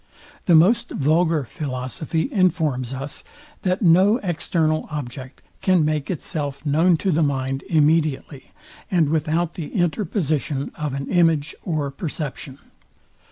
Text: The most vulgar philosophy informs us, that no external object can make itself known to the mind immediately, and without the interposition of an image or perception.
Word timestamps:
The 0.47 0.55
most 0.55 0.89
vulgar 0.89 1.43
philosophy 1.43 2.27
informs 2.31 2.91
us, 2.91 3.23
that 3.61 3.83
no 3.83 4.17
external 4.23 4.87
object 4.89 5.43
can 5.61 5.85
make 5.85 6.09
itself 6.09 6.65
known 6.65 6.97
to 6.97 7.11
the 7.11 7.21
mind 7.21 7.63
immediately, 7.69 8.51
and 8.89 9.09
without 9.09 9.53
the 9.53 9.67
interposition 9.75 10.71
of 10.73 10.95
an 10.95 11.07
image 11.11 11.53
or 11.63 11.91
perception. 11.91 12.57